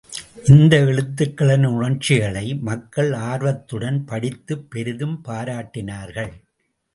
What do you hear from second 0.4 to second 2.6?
இந்த எழுத்துக்களின் உணர்ச்சிகளை